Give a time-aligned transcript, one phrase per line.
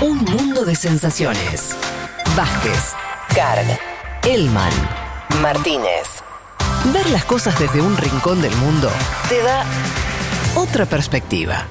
[0.00, 1.76] Un mundo de sensaciones.
[2.36, 2.92] Vázquez,
[3.34, 3.66] Carg,
[4.22, 4.70] Elman,
[5.42, 6.22] Martínez.
[6.94, 8.88] Ver las cosas desde un rincón del mundo
[9.28, 9.64] te da
[10.54, 11.66] otra perspectiva.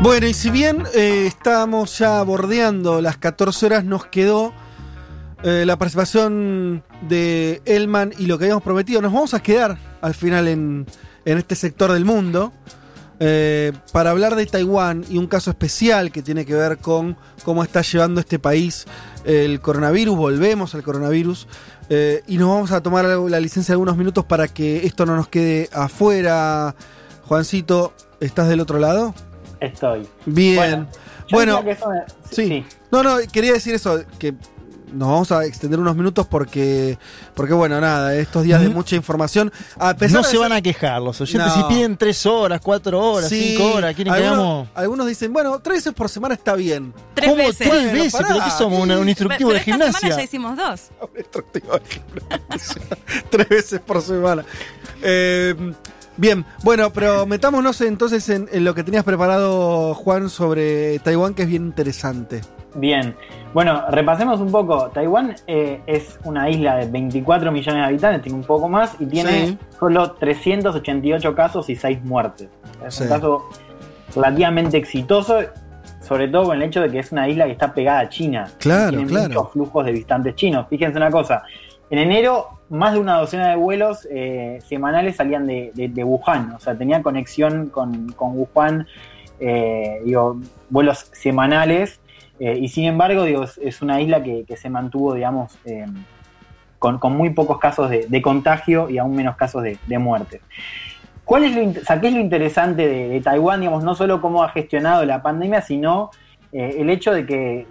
[0.00, 4.52] Bueno, y si bien eh, estamos ya bordeando las 14 horas, nos quedó
[5.42, 9.02] eh, la participación de Elman y lo que habíamos prometido.
[9.02, 10.86] Nos vamos a quedar al final en
[11.24, 12.52] este sector del mundo
[13.20, 17.62] eh, para hablar de Taiwán y un caso especial que tiene que ver con cómo
[17.62, 18.86] está llevando este país
[19.24, 20.16] el coronavirus.
[20.16, 21.46] Volvemos al coronavirus
[21.88, 25.16] eh, y nos vamos a tomar la licencia de algunos minutos para que esto no
[25.16, 26.74] nos quede afuera.
[27.24, 29.14] Juancito, ¿estás del otro lado?
[29.60, 30.06] Estoy.
[30.26, 30.56] Bien.
[30.56, 30.86] Bueno,
[31.30, 32.46] Bueno, diría que eso me- sí.
[32.46, 32.64] sí.
[32.92, 34.34] No, no, quería decir eso, que
[34.92, 36.98] nos vamos a extender unos minutos porque,
[37.34, 40.52] porque bueno, nada, estos días de mucha información, a pesar No de se ser- van
[40.52, 41.46] a quejar los oyentes.
[41.54, 41.54] No.
[41.68, 44.68] Si piden tres horas, cuatro horas, Sí, cinco horas, quieren que algunos, hagamos.
[44.74, 46.92] algunos dicen, bueno, tres veces por semana está bien.
[47.14, 47.68] Tres ¿Cómo veces.
[47.68, 48.22] tres veces?
[48.26, 48.80] ¿Pero qué somos?
[48.82, 50.16] ¿Un, un instructivo Pero de esta semana gimnasia?
[50.16, 50.80] ya hicimos dos.
[51.18, 52.82] Instructivo de gimnasia.
[53.30, 54.44] tres veces por semana.
[55.02, 55.54] Eh,
[56.16, 61.42] bien, bueno, pero metámonos entonces en, en lo que tenías preparado, Juan, sobre Taiwán, que
[61.42, 62.40] es bien interesante.
[62.74, 63.16] Bien.
[63.54, 64.90] Bueno, repasemos un poco.
[64.92, 69.06] Taiwán eh, es una isla de 24 millones de habitantes, tiene un poco más y
[69.06, 69.58] tiene Sí.
[69.80, 72.48] solo 388 casos y 6 muertes.
[72.86, 73.04] Es Sí.
[73.04, 73.48] un caso
[74.14, 75.38] relativamente exitoso,
[76.06, 78.46] sobre todo con el hecho de que es una isla que está pegada a China.
[78.58, 79.28] Claro, tiene claro.
[79.28, 80.66] muchos flujos de visitantes chinos.
[80.68, 81.42] Fíjense una cosa.
[81.90, 86.52] En enero, más de una docena de vuelos eh, semanales salían de, de- Wuhan.
[86.52, 88.86] O sea, tenía conexión con, con Wuhan,
[89.38, 90.00] eh,
[90.68, 92.00] vuelos semanales.
[92.40, 95.58] eh, y sin embargo, digo, es, una isla que, que se mantuvo, digamos,
[96.78, 100.40] con, con muy pocos casos de, de contagio y aún menos casos de, muerte.
[101.24, 103.60] ¿Cuál es lo, qué es lo interesante de, Taiwán?
[103.60, 106.10] Digamos, no solo cómo ha gestionado la pandemia, sino
[106.52, 107.66] el hecho de que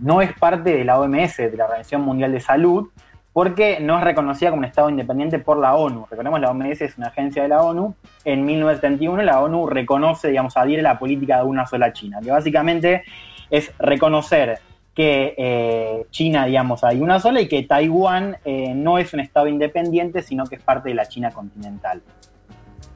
[0.00, 2.88] no es parte de la OMS, de la Organización Mundial de Salud,
[3.32, 6.06] porque no es reconocida como un Estado independiente por la ONU.
[6.10, 7.94] Recordemos, la OMS es una agencia de la ONU.
[8.24, 12.30] En 1971 la ONU reconoce, digamos, adhiere a la política de una sola China, que
[12.30, 13.04] básicamente
[13.50, 14.58] es reconocer
[14.94, 19.46] que eh, China, digamos, hay una sola y que Taiwán eh, no es un Estado
[19.46, 22.02] independiente, sino que es parte de la China continental.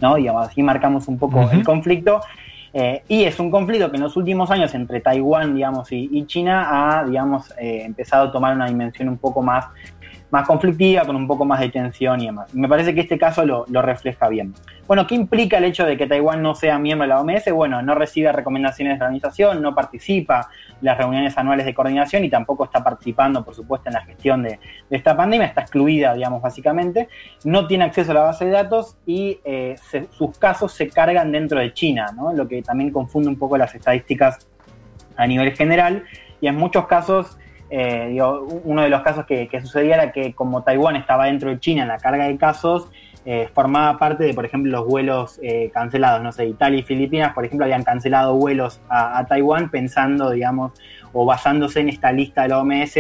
[0.01, 0.17] ¿No?
[0.17, 2.21] Digamos, así marcamos un poco el conflicto.
[2.73, 6.27] Eh, y es un conflicto que en los últimos años entre Taiwán, digamos, y, y
[6.27, 9.67] China ha, digamos, empezado a tomar una dimensión un poco más,
[10.35, 12.53] más conflictiva, con un poco más de tensión y demás.
[12.57, 14.53] Me parece que este caso lo, lo refleja bien.
[14.89, 17.53] Bueno, ¿qué implica el hecho de que Taiwán no sea miembro de la OMS?
[17.53, 22.25] Bueno, no recibe recomendaciones de la organización, no participa en las reuniones anuales de coordinación
[22.25, 24.59] y tampoco está participando, por supuesto, en la gestión de,
[24.91, 27.09] esta pandemia, está excluida, digamos, básicamente,
[27.45, 29.77] no tiene acceso a la base de datos y eh,
[30.11, 32.33] sus casos se cargan dentro de China, ¿no?
[32.33, 34.49] lo que también confunde un poco las estadísticas
[35.17, 36.03] a nivel general
[36.41, 37.39] y en muchos casos
[37.77, 41.51] eh, digo, uno de los casos que, que sucedía era que como Taiwán estaba dentro
[41.51, 42.89] de China en la carga de casos,
[43.27, 46.23] eh, formaba parte de, por ejemplo, los vuelos eh, cancelados.
[46.23, 50.73] No sé, Italia y Filipinas, por ejemplo, habían cancelado vuelos a, a Taiwán pensando, digamos,
[51.13, 52.95] o basándose en esta lista de la OMS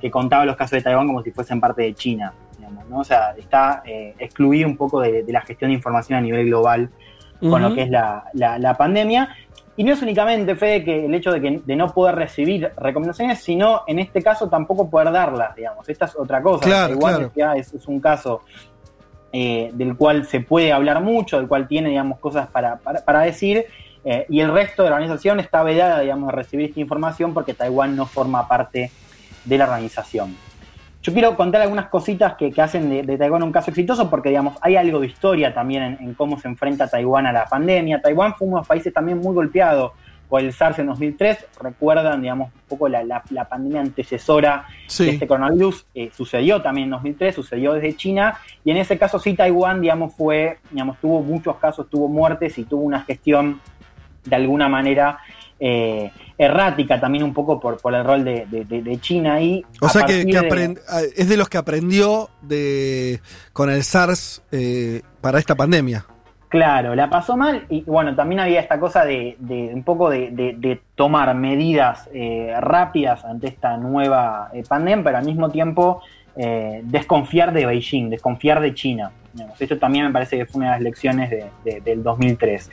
[0.00, 2.32] que contaba los casos de Taiwán como si fuesen parte de China.
[2.58, 2.98] Digamos, ¿no?
[2.98, 6.46] O sea, está eh, excluido un poco de, de la gestión de información a nivel
[6.46, 6.90] global
[7.40, 9.28] con lo que es la, la- la pandemia.
[9.78, 13.38] Y no es únicamente, Fede, que el hecho de, que, de no poder recibir recomendaciones,
[13.38, 15.88] sino en este caso tampoco poder darlas, digamos.
[15.88, 16.64] Esta es otra cosa.
[16.64, 17.56] Claro, Igual claro.
[17.56, 18.42] es, es un caso
[19.32, 23.20] eh, del cual se puede hablar mucho, del cual tiene, digamos, cosas para, para, para
[23.20, 23.66] decir,
[24.04, 27.54] eh, y el resto de la organización está vedada, digamos, de recibir esta información porque
[27.54, 28.90] Taiwán no forma parte
[29.44, 30.34] de la organización.
[31.02, 34.30] Yo quiero contar algunas cositas que, que hacen de, de Taiwán un caso exitoso porque,
[34.30, 38.00] digamos, hay algo de historia también en, en cómo se enfrenta Taiwán a la pandemia.
[38.02, 39.92] Taiwán fue uno de los países también muy golpeado
[40.28, 41.46] por el SARS en 2003.
[41.62, 45.08] Recuerdan, digamos, un poco la, la- la pandemia antecesora de Sí.
[45.10, 45.86] este coronavirus.
[45.94, 48.36] eh, sucedió también en 2003, sucedió desde China.
[48.64, 52.64] Y en ese caso sí Taiwán, digamos, fue, digamos, tuvo muchos casos, tuvo muertes y
[52.64, 53.60] tuvo una gestión
[54.24, 55.18] de alguna manera
[55.60, 59.64] eh, errática también un poco por, por el rol de, de- de- de China ahí.
[59.80, 63.20] O sea que, aprend- ah, es de los que aprendió de
[63.52, 66.04] con el SARS eh, para esta pandemia.
[66.48, 70.30] Claro, la pasó mal y bueno, también había esta cosa de, de un poco de,
[70.30, 76.00] de- de tomar medidas eh, rápidas ante esta nueva eh, pandemia, pero al mismo tiempo
[76.36, 79.10] eh, desconfiar de Beijing, desconfiar de China.
[79.58, 82.70] Esto también me parece que fue una de las lecciones de- de- del 2003.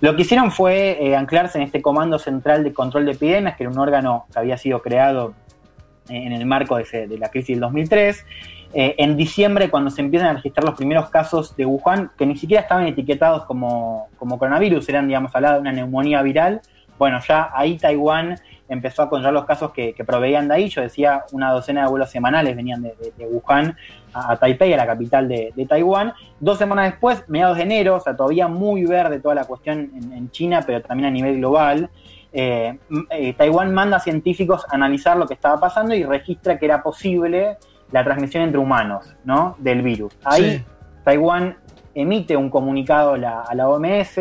[0.00, 3.64] Lo que hicieron fue eh, anclarse en este Comando Central de Control de Epidemias, que
[3.64, 5.34] era un órgano que había sido creado
[6.08, 8.24] en el marco de, ese- de la crisis del 2003.
[8.72, 12.36] eh, en diciembre, cuando se empiezan a registrar los primeros casos de Wuhan, que ni
[12.36, 16.60] siquiera estaban etiquetados como, coronavirus, eran, digamos, hablaba de una neumonía viral,
[17.00, 18.36] bueno, ya ahí Taiwán
[18.68, 20.68] empezó a controlar los casos que, que proveían de ahí.
[20.68, 23.74] Yo decía, una docena de vuelos semanales venían de, de- de Wuhan
[24.12, 26.12] a, a Taipei, a la capital de, de Taiwán.
[26.38, 30.12] Dos semanas después, mediados de enero, o sea, todavía muy verde toda la cuestión en,
[30.12, 31.88] en China, pero también a nivel global.
[32.32, 32.78] eh,
[33.10, 36.82] eh, Taiwán manda a científicos a analizar lo que estaba pasando y registra que era
[36.82, 37.56] posible
[37.92, 39.56] la transmisión entre humanos, ¿no?
[39.58, 40.12] Del virus.
[40.22, 40.64] Ahí Sí.
[41.02, 41.56] Taiwán
[41.94, 44.20] emite un comunicado la, a la OMS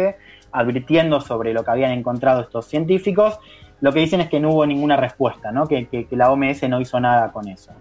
[0.51, 3.39] advirtiendo sobre lo que habían encontrado estos científicos.
[3.81, 5.67] Lo que dicen es que no hubo ninguna respuesta, ¿no?
[5.67, 7.71] que, la OMS no hizo nada con eso.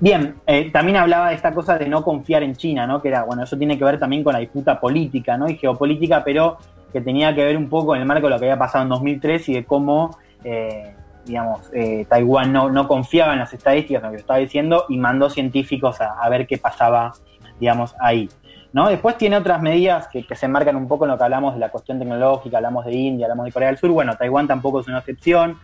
[0.00, 3.00] Bien, eh, también hablaba de esta cosa de no confiar en China, ¿no?
[3.00, 5.48] que era, bueno, eso tiene que ver también con la disputa política ¿no?
[5.48, 6.58] y geopolítica, pero
[6.92, 8.90] que tenía que ver un poco en el marco de lo que había pasado en
[8.90, 14.12] 2003 y de cómo, eh, digamos, eh, Taiwán no, confiaba en las estadísticas, en lo
[14.12, 17.12] que estaba diciendo, y mandó científicos a, a ver qué pasaba,
[17.58, 18.28] digamos, ahí.
[18.74, 18.88] ¿No?
[18.88, 21.60] Después tiene otras medidas que, que se enmarcan un poco en lo que hablamos de
[21.60, 23.90] la cuestión tecnológica, hablamos de India, hablamos de Corea del Sur.
[23.90, 25.58] Bueno, Taiwán tampoco es una excepción.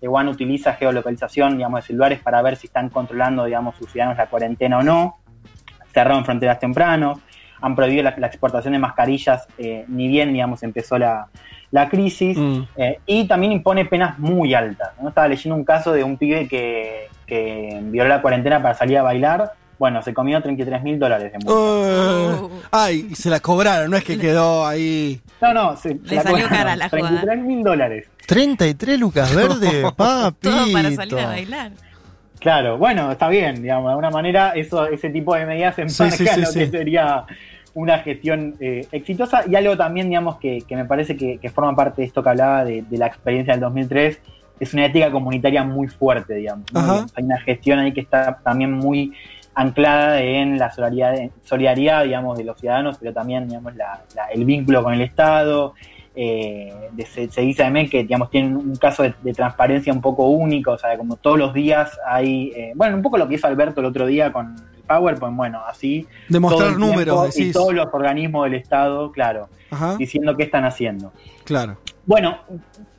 [0.00, 4.26] Taiwán utiliza geolocalización, digamos, de celulares para ver si están controlando, digamos, sus ciudadanos la
[4.26, 5.16] cuarentena o no.
[5.94, 7.20] Cerraron fronteras tempranos,
[7.60, 11.28] han prohibido la, la exportación de mascarillas, eh, ni bien, digamos, empezó la,
[11.70, 12.36] la crisis.
[12.36, 12.62] Mm.
[12.78, 14.90] Eh, y también impone penas muy altas.
[15.00, 15.10] ¿no?
[15.10, 19.02] Estaba leyendo un caso de un pibe que, que violó la cuarentena para salir a
[19.02, 19.52] bailar.
[19.78, 21.52] Bueno, se comió 33 mil dólares de multa.
[21.52, 22.50] Uh.
[22.70, 25.20] ay, y se la cobraron, no es que quedó ahí.
[25.40, 27.08] No, no, se, se Le salió cobraron cara la jugada.
[27.08, 28.08] 33 mil dólares.
[28.26, 30.50] 33 lucas verde, papito.
[30.50, 31.72] Todo para salir a bailar.
[32.38, 36.10] Claro, bueno, está bien, digamos, de alguna manera eso, ese tipo de medidas Sí, enmarcan
[36.10, 36.58] sí, sí, lo sí.
[36.60, 37.24] que sería
[37.74, 41.74] una gestión eh, exitosa y algo también, digamos, que, que me parece que, que forma
[41.74, 44.18] parte de esto que hablaba de, de la experiencia del 2003,
[44.58, 46.64] es una ética comunitaria muy fuerte, digamos.
[47.14, 49.12] Hay una gestión ahí que está también muy
[49.56, 54.44] anclada en la solidaridad, solidaridad digamos, de los ciudadanos, pero también, digamos, la- la- el
[54.44, 55.74] vínculo con el Estado.
[56.14, 60.00] Eh, de- se, se dice también que, digamos, tienen un caso de, de transparencia un
[60.00, 63.34] poco único, o sea, como todos los días hay, eh, bueno, un poco lo que
[63.34, 66.06] hizo Alberto el otro día con el PowerPoint, bueno, así.
[66.28, 67.52] Demostrar números, Y decís.
[67.54, 71.12] todos los organismos del Estado, claro, Ajá, diciendo qué están haciendo.
[71.44, 71.76] claro.
[72.06, 72.38] Bueno,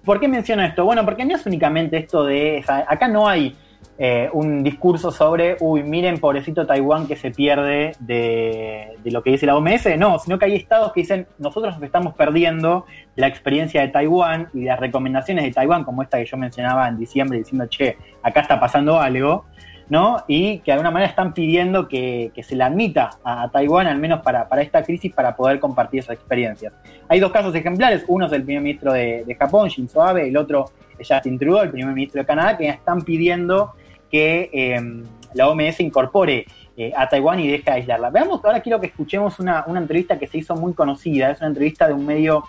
[0.04, 0.84] ¿por qué menciono esto?
[0.86, 2.60] Bueno, porque no es únicamente esto de.
[2.62, 3.56] o sea, acá no hay
[4.00, 9.32] eh, un discurso sobre, uy, miren, pobrecito Taiwán que se pierde de, de lo que
[9.32, 9.98] dice la OMS.
[9.98, 12.86] No, sino que hay estados que dicen, nosotros nos estamos perdiendo
[13.16, 17.00] la experiencia de Taiwán y las recomendaciones de Taiwán, como esta que yo mencionaba en
[17.00, 19.46] diciembre, diciendo, che, acá está pasando algo.
[19.90, 20.24] ¿No?
[20.28, 24.22] Y que de alguna manera están pidiendo que, se le admita a, Taiwán, al menos
[24.22, 26.74] para, para esta crisis, para poder compartir esas experiencias.
[27.08, 30.72] Hay dos casos ejemplares, uno es el primer ministro de, Japón, Shinzo Abe, el otro
[30.98, 33.74] es Justin Trudeau, el primer ministro de Canadá, que están pidiendo
[34.12, 35.04] que eh,
[35.34, 36.46] la OMS incorpore
[36.76, 38.10] eh, a Taiwán y deje de aislarla.
[38.10, 41.48] Veamos, ahora quiero que escuchemos una, una entrevista que se hizo muy conocida, es una
[41.48, 42.44] entrevista de un medio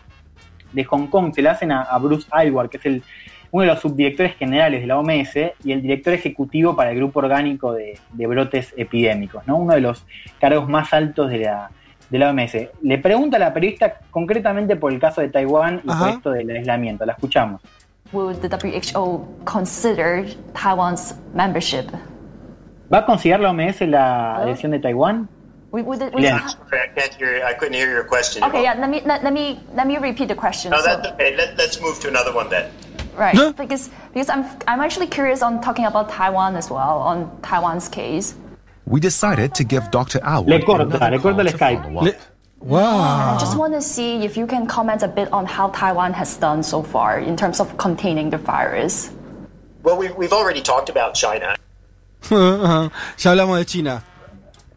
[0.72, 3.02] de Hong Kong, se la hacen a, a Bruce Aylward, que es el,
[3.50, 7.20] uno de los subdirectores generales de la OMS y el director ejecutivo para el grupo
[7.20, 9.56] orgánico de, de brotes epidémicos, ¿no?
[9.56, 10.04] uno de los
[10.40, 11.70] cargos más altos de la,
[12.10, 12.56] de la OMS.
[12.82, 16.04] Le pregunta a la periodista concretamente por el caso de Taiwán y Ajá.
[16.04, 17.06] por esto del aislamiento.
[17.06, 17.62] La escuchamos.
[18.12, 21.86] Will the WHO consider Taiwan's membership?
[22.92, 25.28] ¿Va a considerar la OMS la adhesión de Taiwán?
[25.70, 26.46] We, we, we, Yeah.
[26.48, 27.44] Sorry, I can't hear.
[27.44, 28.42] I couldn't hear your question.
[28.42, 28.72] Okay, yeah.
[28.74, 30.70] Let me let, let me let me repeat the question.
[30.70, 31.36] No, So- that's okay.
[31.36, 32.70] Let, let's move to another one then.
[33.18, 33.52] Right, Huh?
[33.56, 38.34] because because I'm I'm actually curious on talking about Taiwan as well on Taiwan's case.
[38.86, 40.18] We decided to give Dr.
[40.20, 41.92] Alwood Le corta, another le corta call el to Skype.
[42.02, 42.14] Le-
[42.60, 43.34] wow.
[43.34, 46.36] I just want to see if you can comment a bit on how Taiwan has
[46.38, 49.10] done so far in terms of containing the virus.
[49.82, 51.54] Well, we've, we've already talked about China.
[52.22, 52.90] Ajá.
[53.18, 54.02] ya hablamos de China.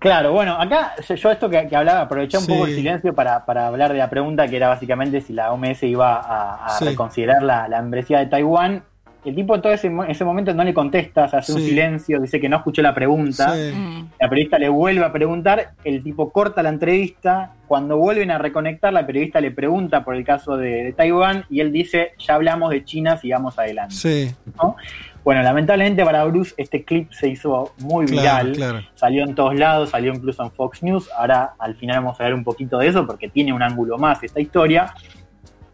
[0.01, 2.51] Claro, bueno, acá yo esto que, que hablaba, aproveché un Sí.
[2.51, 5.83] poco el silencio para, para hablar de la pregunta que era básicamente si la OMS
[5.83, 6.85] iba a, a Sí.
[6.85, 8.83] reconsiderar la, la membresía de Taiwán.
[9.23, 12.19] El tipo en todo ese, mo- ese momento no le contesta, se hace un silencio,
[12.19, 13.53] dice que no escuchó la pregunta.
[13.53, 13.71] Sí.
[13.75, 14.09] Mm.
[14.19, 18.91] La periodista le vuelve a preguntar, el tipo corta la entrevista, cuando vuelven a reconectar,
[18.91, 22.71] la periodista le pregunta por el caso de, de Taiwán y él dice, ya hablamos
[22.71, 23.93] de China, sigamos adelante.
[23.93, 24.75] Sí, ¿no?
[25.23, 28.79] Bueno, lamentablemente para Bruce este clip se hizo muy viral, claro.
[28.95, 32.33] salió en todos lados, salió incluso en Fox News, ahora al final vamos a ver
[32.33, 34.93] un poquito de eso porque tiene un ángulo más esta historia.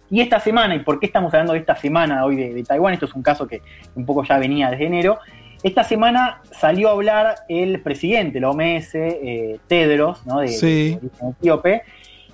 [0.09, 2.93] Y esta semana, ¿y por qué estamos hablando de esta semana hoy de, de Taiwán?
[2.93, 3.61] Esto es un caso que
[3.95, 5.19] un poco ya venía desde enero.
[5.63, 10.39] Esta semana salió a hablar el presidente de la OMS, eh, Tedros, ¿no?
[10.39, 10.91] de, Sí.
[10.91, 11.81] de origen etíope,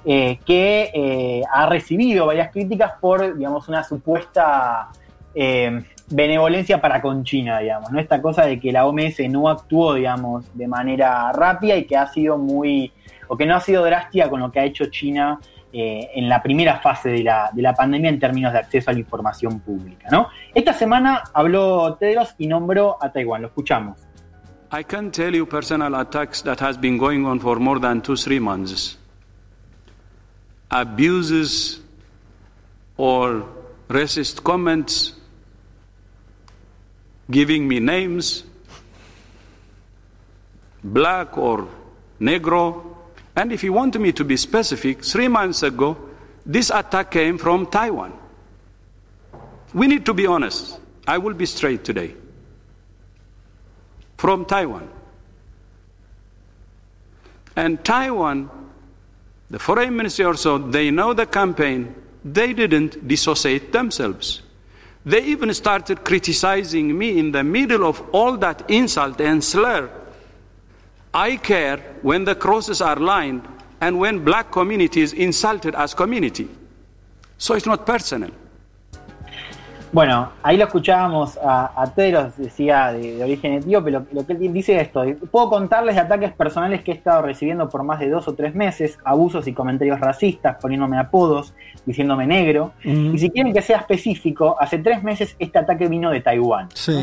[0.06, 4.90] eh, que eh, ha recibido varias críticas por, digamos, una supuesta
[5.34, 8.00] eh, benevolencia para con China, digamos, ¿no?
[8.00, 12.08] Esta cosa de que la OMS no actuó, digamos, de manera rápida y que ha
[12.08, 12.92] sido muy,
[13.28, 15.40] o que no ha sido drástica con lo que ha hecho China
[15.72, 18.94] eh, en la primera fase de la, de la pandemia en términos de acceso a
[18.94, 20.28] la información pública, ¿no?
[20.54, 23.98] Esta semana habló Tedros y nombró a Taiwán, lo escuchamos.
[24.72, 28.16] I can tell you personal attacks that has been going on for more than two,
[28.16, 28.98] three months.
[30.72, 31.82] Abuses
[32.98, 33.46] or
[33.88, 35.14] racist comments,
[37.30, 38.44] giving me names,
[40.84, 41.68] black or
[42.20, 42.96] negro.
[43.36, 45.98] And if you want me to be specific, three months ago,
[46.46, 48.14] this attack came from Taiwan.
[49.74, 50.80] We need to be honest.
[51.08, 52.14] I will be straight today.
[54.18, 54.90] From Taiwan.
[57.56, 58.50] And Taiwan,
[59.50, 61.96] the foreign ministry also, they know the campaign.
[62.24, 64.43] They didn't dissociate themselves.
[65.06, 69.90] They even started criticizing me in the middle of all that insult and slur.
[71.14, 73.48] I care when the crosses are lined
[73.82, 76.50] and when black community is insulted as community.
[77.38, 78.32] So it's not personal.
[79.94, 84.34] Bueno, ahí lo escuchábamos a, a Tedros, decía de, de origen etíope, lo, lo que
[84.34, 88.00] él dice es esto, puedo contarles de ataques personales que he estado recibiendo por más
[88.00, 91.54] de dos o tres meses, abusos y comentarios racistas, poniéndome apodos,
[91.86, 96.22] diciéndome negro, y si quieren que sea específico, hace tres meses este ataque vino de
[96.22, 96.70] Taiwán.
[96.74, 97.00] Sí.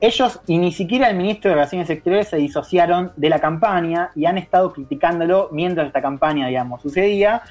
[0.00, 4.26] Ellos y ni siquiera el ministro de Relaciones Exteriores se disociaron de la campaña y
[4.26, 7.42] han estado criticándolo mientras esta campaña, digamos, sucedía.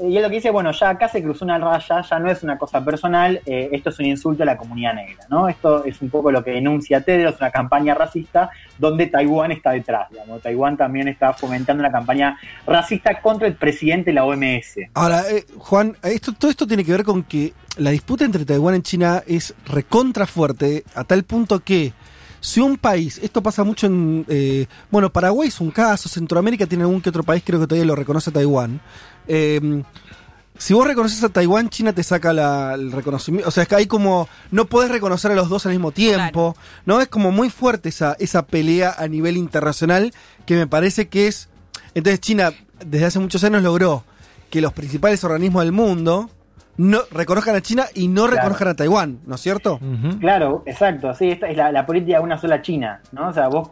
[0.00, 2.42] Y él lo que dice, bueno, ya acá se cruzó una raya, ya no es
[2.42, 5.48] una cosa personal, eh, esto es un insulto a la comunidad negra, ¿no?
[5.48, 10.10] Esto es un poco lo que denuncia Tedros, una campaña racista donde Taiwán está detrás,
[10.10, 10.42] digamos.
[10.42, 12.36] Taiwán también está fomentando una campaña
[12.66, 14.78] racista contra el presidente de la OMS.
[14.94, 18.74] Ahora, eh, Juan, esto, todo esto tiene que ver con que la disputa entre Taiwán
[18.74, 21.92] y China es recontra fuerte, a tal punto que
[22.44, 26.84] si un país, esto pasa mucho en, eh, bueno, Paraguay es un caso, Centroamérica tiene
[26.84, 28.82] algún que otro país, creo que todavía lo reconoce Taiwán.
[29.28, 29.82] Eh,
[30.56, 33.48] si vos reconoces a Taiwán, China te saca la- el reconocimiento.
[33.48, 34.28] O sea, es que hay como.
[34.50, 36.56] No podés reconocer a los dos al mismo tiempo.
[36.86, 37.00] ¿No?
[37.00, 40.12] Es como muy fuerte esa, esa pelea a nivel internacional
[40.46, 41.48] que me parece que es.
[41.94, 42.52] Entonces, China,
[42.84, 44.04] desde hace muchos años, logró
[44.50, 46.30] que los principales organismos del mundo
[46.76, 48.36] no reconozcan a China y no Claro.
[48.36, 49.78] reconozcan a Taiwán, ¿no es cierto?
[50.20, 53.28] Claro, exacto, sí, esta es la, la política de una sola China, ¿no?
[53.28, 53.70] O sea, vos,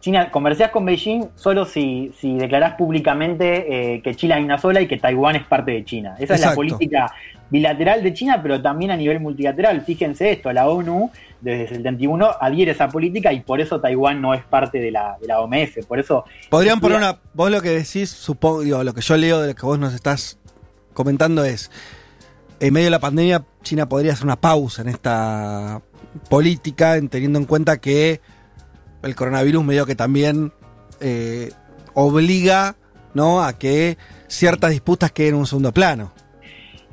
[0.00, 4.80] China, conversás con Beijing solo si, si declarás públicamente eh, que China hay una sola
[4.80, 6.14] y que Taiwán es parte de China.
[6.18, 7.12] Esa es la política
[7.50, 9.80] bilateral de China, pero también a nivel multilateral.
[9.82, 14.32] Fíjense esto, la ONU desde el 71 adhiere esa política y por eso Taiwán no
[14.32, 16.24] es parte de la, de la OMS, por eso...
[16.48, 17.18] Podrían poner una.
[17.34, 19.92] Vos lo que decís, supongo, digo, lo que yo leo de lo que vos nos
[19.92, 20.38] estás
[20.94, 21.70] comentando es.
[22.64, 25.82] En medio de la pandemia, China podría hacer una pausa en esta
[26.30, 28.22] política, en- teniendo en cuenta que
[29.02, 30.50] el coronavirus medio que también
[31.00, 31.52] eh,
[31.92, 32.76] obliga
[33.12, 33.42] ¿no?
[33.42, 36.12] a que ciertas disputas queden en un segundo plano.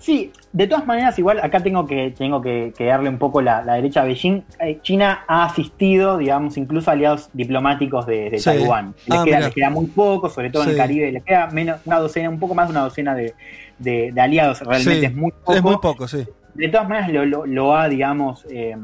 [0.01, 3.61] Sí, de todas maneras, igual acá tengo que, tengo que, que darle un poco la,
[3.63, 4.41] la derecha a Beijing.
[4.59, 8.45] Eh, China ha asistido, digamos, incluso a aliados diplomáticos de, de Sí.
[8.45, 8.95] Taiwán.
[9.05, 11.79] Les, Ah, queda, les queda muy poco, sobre todo en el Caribe, les queda menos,
[11.85, 13.35] una docena, un poco más de una docena de,
[13.77, 14.59] de- de aliados.
[14.61, 15.53] Realmente Sí, es muy poco.
[15.53, 16.25] Es muy poco, sí.
[16.55, 18.75] De todas maneras, lo, lo- lo ha, digamos, eh,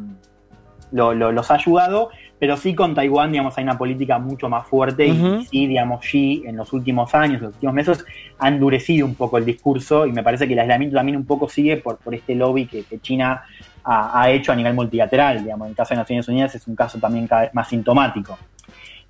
[0.92, 2.10] lo- lo- los ha ayudado,
[2.40, 6.44] pero sí con Taiwán, digamos, hay una política mucho más fuerte y sí, digamos, Xi
[6.46, 8.06] en los últimos años, en los últimos meses,
[8.38, 11.50] ha endurecido un poco el discurso y me parece que el aislamiento también un poco
[11.50, 13.44] sigue por, por este lobby que, que China
[13.84, 16.76] ha, ha hecho a nivel multilateral, digamos, en el caso de Naciones Unidas es un
[16.76, 18.38] caso también cada vez más sintomático.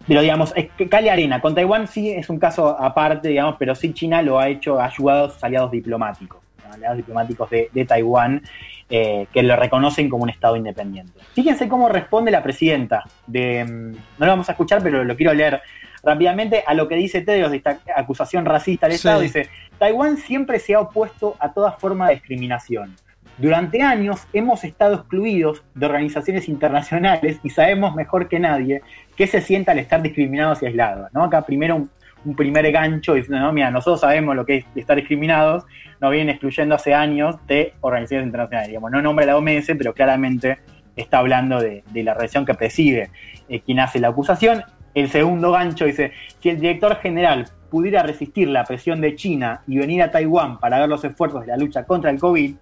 [0.08, 3.76] Pero digamos, es que Cali Arena, con Taiwán sí es un caso aparte, digamos, pero
[3.76, 6.40] sí China lo ha hecho, ha ayudado a sus aliados diplomáticos,
[6.72, 8.42] aliados diplomáticos de, de Taiwán,
[8.90, 11.20] eh, que lo reconocen como un Estado independiente.
[11.34, 15.34] Fíjense cómo responde la presidenta de, mm, no lo vamos a escuchar, pero lo quiero
[15.34, 15.62] leer
[16.04, 18.98] rápidamente a lo que dice Tedros de esta acusación racista al Sí.
[18.98, 19.22] Estado.
[19.22, 22.96] Dice, Taiwán siempre se ha opuesto a toda forma de discriminación.
[23.38, 28.82] Durante años hemos estado excluidos de organizaciones internacionales y sabemos mejor que nadie
[29.16, 31.14] qué se siente al estar discriminados y aislados.
[31.14, 31.24] ¿no?
[31.24, 31.92] Acá primero un,
[32.28, 35.66] un primer gancho diciendo, no, mira, nosotros sabemos lo que es estar discriminados,
[36.02, 38.68] nos vienen excluyendo hace años de organizaciones internacionales.
[38.68, 40.60] Digamos, no nombra la OMS, pero claramente
[40.96, 43.12] está hablando de, de la relación que preside
[43.48, 44.64] eh, quien hace la acusación.
[44.94, 49.78] El segundo gancho dice, si el director general pudiera resistir la presión de China y
[49.78, 52.56] venir a Taiwán para ver los esfuerzos de la lucha contra el COVID,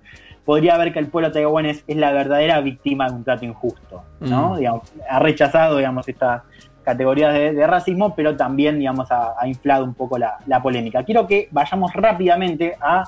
[0.43, 4.03] podría ver que el pueblo taiwanés es la verdadera víctima de un trato injusto.
[4.19, 4.53] ¿no?
[4.53, 4.57] Mm.
[4.57, 6.43] Digamos, ha rechazado digamos, estas
[6.85, 11.03] categorías de, de racismo, pero también digamos, ha, ha inflado un poco la, la polémica.
[11.03, 13.03] Quiero que vayamos rápidamente a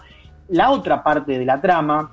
[0.50, 2.12] la otra parte de la trama,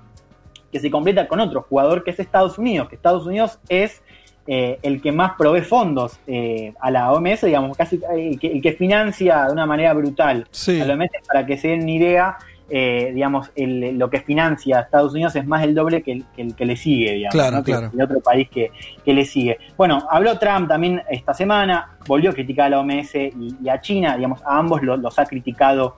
[0.70, 4.02] que se completa con otro jugador que es Estados Unidos, que Estados Unidos es
[4.46, 8.48] eh, el que más provee fondos eh, a la OMS, digamos, casi eh, el que,
[8.48, 10.80] el que financia de una manera brutal Sí.
[10.80, 12.36] a la OMS, para que se den una idea,
[12.76, 16.24] eh, digamos, el- lo que financia a Estados Unidos es más del doble que el
[16.34, 17.62] que, el que le sigue, digamos, Claro, ¿no?
[17.62, 17.90] Que claro.
[17.94, 18.72] el otro país que,
[19.04, 19.58] que le sigue.
[19.76, 23.80] Bueno, habló Trump también esta semana, volvió a criticar a la OMS y, y a
[23.80, 25.94] China, digamos, a ambos lo- los ha criticado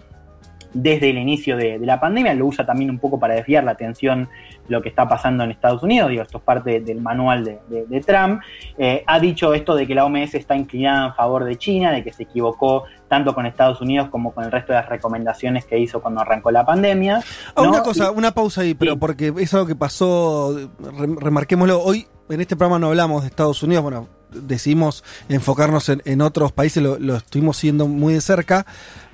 [0.83, 3.73] desde el inicio de, de la pandemia, lo usa también un poco para desviar la
[3.73, 4.25] atención
[4.69, 7.59] de lo que está pasando en Estados Unidos, digo, esto es parte del manual de,
[7.69, 8.41] de- de Trump,
[8.79, 12.05] Eh, ha dicho esto de que la OMS está inclinada en favor de China, de
[12.05, 15.79] que se equivocó tanto con Estados Unidos como con el resto de las recomendaciones que
[15.79, 17.23] hizo cuando arrancó la pandemia.
[17.55, 17.71] Ah, ¿no?
[17.71, 18.99] una cosa, una pausa ahí, pero Sí.
[18.99, 23.63] porque es algo que pasó, re- remarquémoslo, hoy en este programa no hablamos de Estados
[23.63, 28.67] Unidos, bueno, decidimos enfocarnos en, en otros países, lo, lo estuvimos siguiendo muy de cerca,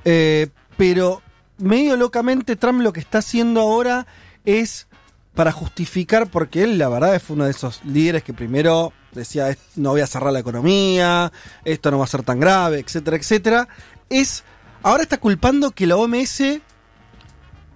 [0.04, 1.20] eh, pero
[1.62, 4.06] medio locamente Trump lo que está haciendo ahora
[4.44, 4.86] es
[5.34, 9.58] para justificar, porque él la verdad fue uno de esos líderes que primero decía, "Es-
[9.76, 11.32] no voy a cerrar la economía,
[11.64, 13.68] esto no va a ser tan grave, etcétera, etcétera,
[14.10, 14.44] es,
[14.82, 16.60] ahora está culpando que la OMS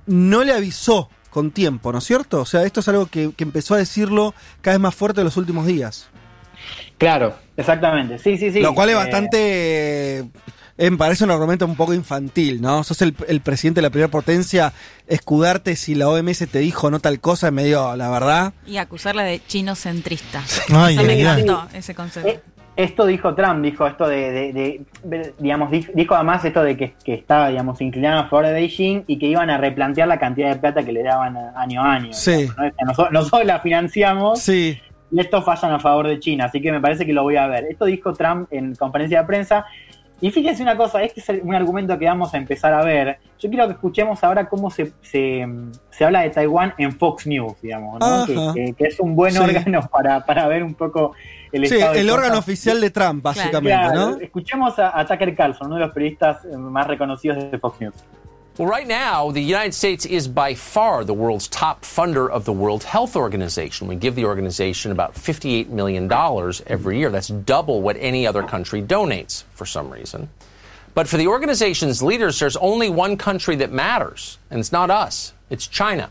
[0.07, 2.41] no le avisó con tiempo, ¿no es cierto?
[2.41, 5.27] O sea, esto es algo que, que empezó a decirlo cada vez más fuerte en
[5.27, 6.09] los últimos días.
[6.99, 8.61] Claro, exactamente, sí, sí, sí.
[8.61, 10.19] Lo cual es Eh, bastante...
[10.19, 10.25] eh,
[10.79, 12.85] me parece un argumento un poco infantil, ¿no?
[12.85, 14.73] Sos el, el presidente de la primera potencia,
[15.07, 18.53] escudarte si la OMS te dijo no tal cosa, es medio, la verdad.
[18.67, 20.43] Y acusarla de chino centrista.
[20.75, 21.41] Ay, Eso me ay, ay.
[21.43, 22.29] encantó, ese concepto.
[22.29, 22.41] Eh,
[22.77, 26.77] Esto dijo Trump, dijo esto de, de- de- de- digamos, di- dijo además esto de
[26.77, 30.19] que, que estaba, digamos, inclinado a favor de Beijing y que iban a replantear la
[30.19, 32.13] cantidad de plata que le daban año a año.
[32.13, 32.33] Sí.
[32.33, 32.65] digamos, ¿no?
[32.67, 34.79] Es que Nosotros, nosotros la financiamos Sí,
[35.11, 37.47] y estos fallan a favor de China, así que me parece que lo voy a
[37.47, 37.65] ver.
[37.71, 39.65] Esto dijo Trump en conferencia de prensa.
[40.21, 43.19] Y fíjense una cosa, este es un argumento que vamos a empezar a ver.
[43.39, 45.47] Yo quiero que escuchemos ahora cómo se, se,
[45.91, 48.25] se habla de Taiwán en Fox News, digamos, ¿no?
[48.25, 48.55] que, Ajá.
[48.55, 49.39] que- que es un buen Sí.
[49.39, 51.13] órgano para, para ver un poco
[51.53, 52.45] el sí estado de el órgano cosas.
[52.45, 54.17] oficial de Trump, básicamente, Claro, ¿no?
[54.17, 57.95] Escuchemos a, a Tucker Carlson, uno de los periodistas más reconocidos de Fox News.
[58.59, 62.55] Well, right now, the United States is by far the world's top funder of the
[62.55, 63.87] World Health Organization.
[63.87, 66.11] We give the organization about $58 million
[66.67, 67.11] every year.
[67.11, 70.31] That's double what any other country donates for some reason.
[70.95, 75.35] But for the organization's leaders, there's only one country that matters, and it's not us,
[75.51, 76.11] it's China.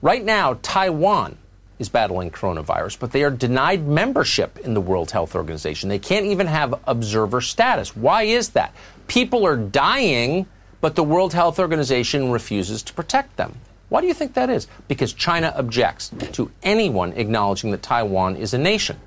[0.00, 1.36] Right now, Taiwan
[1.78, 5.90] is battling coronavirus, but they are denied membership in the World Health Organization.
[5.90, 7.94] They can't even have observer status.
[7.94, 8.74] Why is that?
[9.06, 10.46] People are dying,
[10.84, 13.54] but the World Health Organization refuses to protect them.
[13.88, 14.68] Why do you think that is?
[14.86, 18.98] Because China objects to anyone acknowledging that Taiwan is a nation.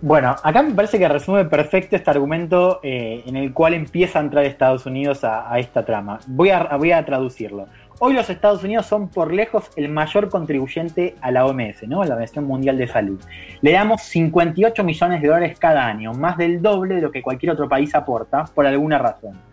[0.00, 4.22] Bueno, acá me parece que resume perfecto este argumento eh, en el cual empieza a
[4.22, 6.20] entrar Estados Unidos a, a esta trama.
[6.26, 7.66] Voy a, voy a traducirlo.
[7.98, 12.00] Hoy los Estados Unidos son por lejos el mayor contribuyente a la OMS, ¿no?
[12.00, 13.20] a la Organización Mundial de Salud.
[13.60, 17.52] Le damos 58 millones de dólares cada año, más del doble de lo que cualquier
[17.52, 19.47] otro país aporta, por alguna razón.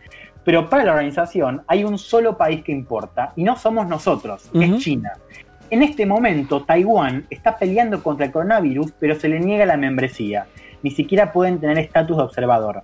[0.45, 4.61] Pero para la organización hay un solo país que importa, y no somos nosotros, Ujú.
[4.61, 5.11] es China.
[5.71, 10.45] En este momento, Taiwán está peleando contra el coronavirus, pero se le niega la membresía.
[10.83, 12.83] Ni siquiera pueden tener estatus de observador.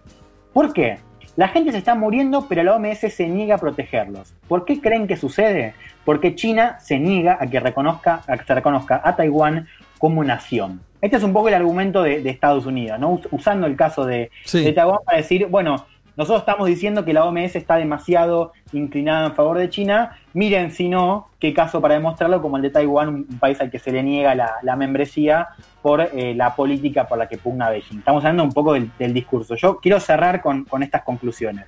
[0.51, 0.97] ¿Por qué?
[1.35, 4.33] La gente se está muriendo, pero la OMS se niega a protegerlos.
[4.47, 5.75] ¿Por qué creen que sucede?
[6.03, 9.67] Porque China se niega a que, reconozca, a que se reconozca a Taiwán
[9.99, 10.81] como nación.
[10.99, 13.11] Este es un poco el argumento de, de Estados Unidos, ¿no?
[13.11, 14.63] Us- usando el caso de, Sí.
[14.63, 15.85] de Taiwán para decir, bueno,
[16.17, 20.17] nosotros estamos diciendo que la OMS está demasiado inclinada en favor de China.
[20.33, 23.79] Miren, si no, qué caso para demostrarlo, como el de Taiwán, un país al que
[23.79, 25.49] se le niega la, la membresía
[25.81, 27.99] por eh, la política por la que pugna Beijing.
[27.99, 29.55] Estamos hablando un poco del, del discurso.
[29.55, 31.65] Yo quiero cerrar con, con estas conclusiones.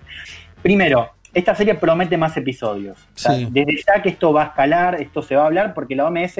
[0.61, 2.97] Primero, esta serie promete más episodios.
[2.97, 3.47] O sea, Sí.
[3.49, 6.37] Desde ya que esto va a escalar, esto se va a hablar, porque la OMS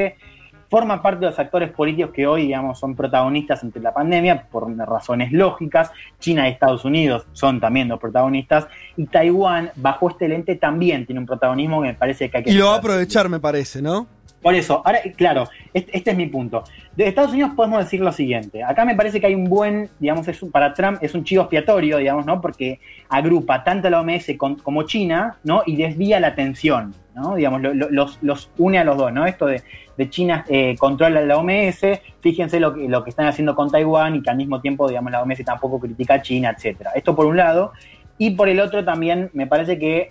[0.74, 4.68] forma parte de los actores políticos que hoy, digamos, son protagonistas entre la pandemia por
[4.76, 5.92] razones lógicas.
[6.20, 8.66] China y Estados Unidos son también los protagonistas.
[8.98, 12.50] Y Taiwán, bajo este lente, también tiene un protagonismo que me parece que hay que...
[12.50, 14.08] Y lo va a aprovechar, me parece, ¿no?
[14.42, 16.64] Por eso, ahora, claro, este, este es mi punto.
[16.96, 18.64] De Estados Unidos podemos decir lo siguiente.
[18.64, 21.44] Acá me parece que hay un buen, digamos, es un- para Trump es un chivo
[21.44, 22.42] expiatorio, digamos, ¿no?
[22.42, 25.62] Porque agrupa tanto a la OMS con- como China, ¿no?
[25.68, 27.36] Y desvía la atención, ¿no?
[27.36, 29.26] Digamos, lo- lo- los, los une a los dos, ¿no?
[29.26, 29.62] Esto de,
[29.98, 31.82] de China eh, controla la OMS,
[32.22, 35.12] fíjense lo que, lo que están haciendo con Taiwán y que al mismo tiempo, digamos,
[35.12, 36.92] la OMS tampoco critica a China, etcétera.
[36.96, 37.74] Esto por un lado.
[38.18, 40.10] Y por el otro también me parece que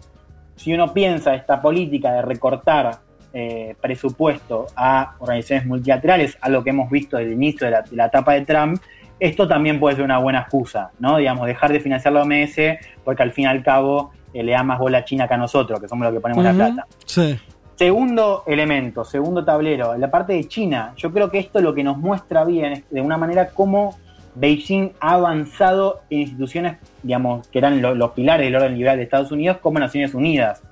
[0.56, 2.98] si uno piensa esta política de recortar
[3.32, 7.96] eh, presupuesto a organizaciones multilaterales, algo que hemos visto desde el inicio de la, de
[7.96, 8.80] la etapa de Trump,
[9.22, 11.16] esto también puede ser una buena excusa, ¿no?
[11.18, 12.56] Digamos, dejar de financiar la OMS
[13.04, 15.36] porque al fin y al cabo eh, le da más bola a China que a
[15.36, 16.86] nosotros, que somos los que ponemos la plata.
[17.06, 17.38] Sí.
[17.76, 20.92] Segundo elemento, segundo tablero, la parte de China.
[20.96, 23.96] Yo creo que esto lo que nos muestra bien es de una manera cómo
[24.34, 29.02] Beijing ha avanzado en instituciones, digamos, que eran lo- los pilares del orden liberal de
[29.04, 30.62] Estados Unidos, como Naciones Unidas.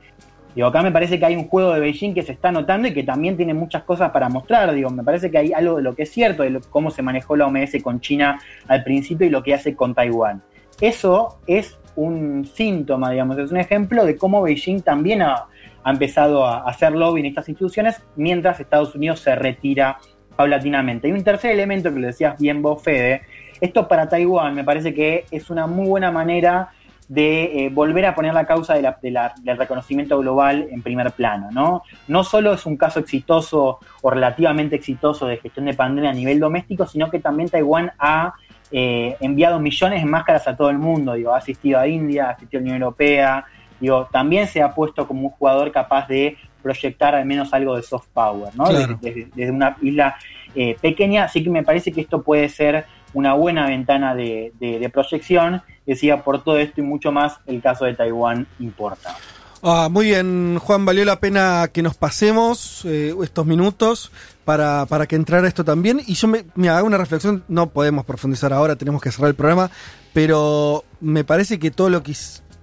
[0.54, 2.94] Digo, acá me parece que hay un juego de Beijing que se está notando y
[2.94, 4.72] que también tiene muchas cosas para mostrar.
[4.74, 7.36] Digo, me parece que hay algo de lo que es cierto, de cómo se manejó
[7.36, 10.42] la OMS con China al principio y lo que hace con Taiwán.
[10.80, 15.46] Eso es un síntoma, digamos, es un ejemplo de cómo Beijing también ha,
[15.82, 19.98] ha empezado a hacer lobby en estas instituciones mientras Estados Unidos se retira
[20.36, 21.08] paulatinamente.
[21.08, 23.22] Y un tercer elemento que lo decías bien vos, Fede,
[23.60, 26.70] esto para Taiwán me parece que es una muy buena manera
[27.10, 30.80] de eh, volver a poner la causa de la- de la- del reconocimiento global en
[30.80, 31.82] primer plano, ¿no?
[32.06, 36.38] No solo es un caso exitoso o relativamente exitoso de gestión de pandemia a nivel
[36.38, 38.34] doméstico, sino que también Taiwán ha
[38.70, 42.30] eh, enviado millones de máscaras a todo el mundo, digo, ha asistido a India, ha
[42.30, 43.44] asistido a la Unión Europea,
[43.80, 47.82] digo, también se ha puesto como un jugador capaz de proyectar al menos algo de
[47.82, 48.66] soft power, ¿no?
[48.66, 48.96] Claro.
[49.00, 50.14] Desde, desde una isla
[50.54, 54.52] eh, pequeña, así que me parece que esto puede ser una buena ventana de,
[54.92, 55.62] proyección.
[55.86, 59.16] Decía, por todo esto y mucho más, el caso de Taiwán importa.
[59.62, 64.10] Ah, muy bien, Juan, valió la pena que nos pasemos eh, estos minutos
[64.46, 66.00] para, para que entrara esto también.
[66.06, 69.34] Y yo me, me hago una reflexión, no podemos profundizar ahora, tenemos que cerrar el
[69.34, 69.70] programa,
[70.14, 72.14] pero me parece que todo lo que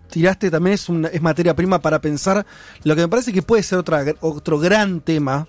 [0.09, 2.45] tiraste también es, una- es materia prima para pensar
[2.83, 5.47] lo que me parece que puede ser otra, otro gran tema,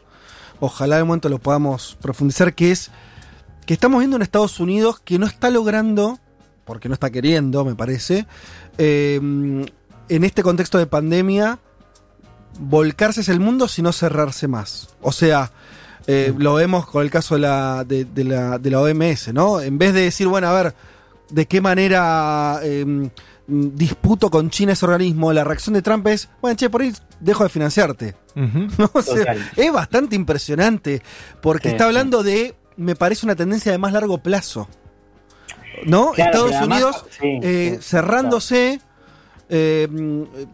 [0.61, 2.91] ojalá de momento lo podamos profundizar, que es
[3.69, 6.19] que estamos viendo en Estados Unidos que no está logrando,
[6.65, 8.27] porque no está queriendo, me parece,
[8.79, 11.59] eh, en este contexto de pandemia,
[12.59, 14.89] volcarse hacia el mundo, sino cerrarse más.
[15.03, 15.53] O sea,
[16.07, 19.61] eh, lo vemos con el caso de la, de, de la, de la OMS, ¿no?
[19.61, 20.75] En vez de decir, bueno, a ver,
[21.29, 23.07] ¿de qué manera eh, mm,
[23.75, 25.31] disputo con China ese organismo?
[25.35, 28.17] La reacción de Trump es, bueno, che, por ahí dejo de financiarte.
[28.35, 28.91] ¿No?
[28.95, 29.51] O sea, Total.
[29.57, 31.03] es bastante impresionante,
[31.43, 31.89] porque Sí, está sí.
[31.89, 34.67] hablando de, me parece una tendencia de más largo plazo.
[35.85, 36.13] ¿No?
[36.13, 38.81] Claro, Estados además- Unidos sí, eh, sí, cerrándose,
[39.49, 39.89] eh,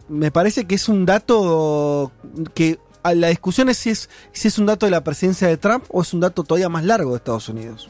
[0.09, 2.11] me parece que es un dato
[2.53, 5.57] que a la discusión es si, es si es un dato de la presidencia de
[5.57, 7.89] Trump o es un dato todavía más largo de Estados Unidos.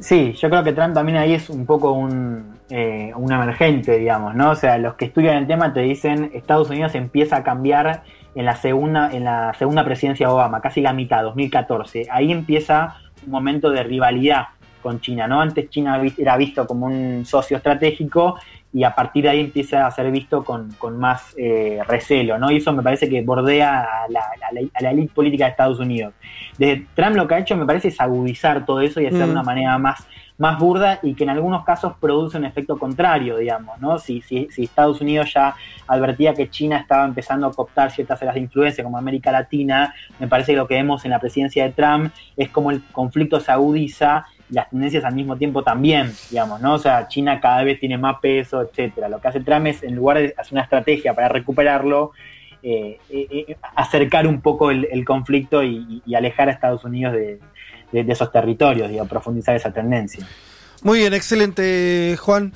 [0.00, 4.34] Sí, yo creo que Trump también ahí es un poco un, eh, un emergente, digamos,
[4.34, 4.50] ¿no?
[4.50, 8.02] O sea, los que estudian el tema te dicen Estados Unidos empieza a cambiar
[8.34, 12.08] en la segunda, en la segunda presidencia de Obama, casi la mitad, 2014.
[12.10, 14.48] Ahí empieza un momento de rivalidad
[14.82, 15.40] con China, ¿no?
[15.40, 18.38] Antes China era visto como un socio estratégico
[18.74, 22.50] y a partir de ahí empieza a ser visto con, con más eh, recelo, ¿no?
[22.50, 25.50] Y eso me parece que bordea a la, a la- a la elite política de
[25.50, 26.14] Estados Unidos.
[26.58, 29.26] Desde Trump lo que ha hecho me parece es agudizar todo eso y hacer de
[29.26, 29.30] Mm.
[29.30, 30.06] una manera más,
[30.38, 33.98] más burda y que en algunos casos produce un efecto contrario, digamos, ¿no?
[33.98, 35.54] Si, si, si Estados Unidos ya
[35.86, 40.28] advertía que China estaba empezando a cooptar ciertas áreas de influencia como América Latina, me
[40.28, 43.52] parece que lo que vemos en la presidencia de Trump es como el conflicto se
[43.52, 46.74] agudiza las tendencias al mismo tiempo también, digamos, ¿no?
[46.74, 49.08] O sea, China cada vez tiene más peso, etcétera.
[49.08, 52.12] Lo que hace Trump es, en lugar de hacer una estrategia para recuperarlo,
[52.62, 57.40] eh, eh, eh, acercar un poco el, conflicto y, y alejar a Estados Unidos de,
[57.90, 60.24] de- de esos territorios, digo, profundizar esa tendencia.
[60.82, 62.52] Muy bien, excelente, Juan.